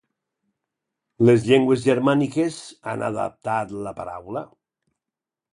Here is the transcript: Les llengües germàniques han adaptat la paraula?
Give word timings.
Les 1.29 1.45
llengües 1.49 1.83
germàniques 1.91 2.57
han 2.95 3.07
adaptat 3.11 3.77
la 3.89 3.97
paraula? 4.03 4.47